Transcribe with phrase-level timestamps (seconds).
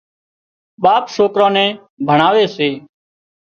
[0.83, 1.69] ٻاپ سوڪران نين
[2.07, 2.69] ڀڻاوي سي